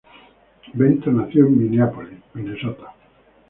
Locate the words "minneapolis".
1.59-2.17